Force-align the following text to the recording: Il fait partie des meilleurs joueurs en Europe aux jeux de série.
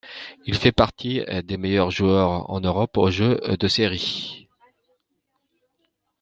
Il 0.47 0.55
fait 0.57 0.71
partie 0.71 1.23
des 1.43 1.57
meilleurs 1.57 1.91
joueurs 1.91 2.49
en 2.49 2.59
Europe 2.59 2.97
aux 2.97 3.11
jeux 3.11 3.35
de 3.35 3.67
série. 3.67 4.47